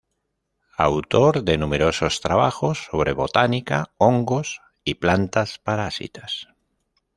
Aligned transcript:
Autor 0.79 1.43
de 1.43 1.59
numerosos 1.59 2.21
trabajos 2.21 2.85
sobre 2.89 3.13
botánica, 3.13 3.93
hongos 3.99 4.59
y 4.83 4.95
plantas 4.95 5.59
parásitas. 5.59 6.47